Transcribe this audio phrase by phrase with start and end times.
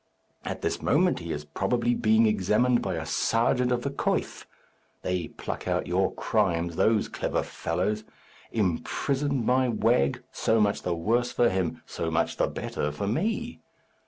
[0.43, 4.45] At this moment he is probably being examined by a serjeant of the coif.
[5.03, 8.03] They pluck out your crimes, those clever fellows!
[8.51, 10.23] Imprisoned, my wag!
[10.31, 13.59] So much the worse for him, so much the better for me!